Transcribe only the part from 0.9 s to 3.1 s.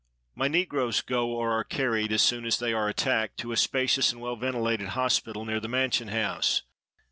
go, or are carried, as soon as they are